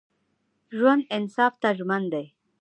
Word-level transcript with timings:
ژوندي 0.77 1.05
انصاف 1.17 1.53
ته 1.61 1.69
ژمن 1.77 2.03
دي 2.13 2.25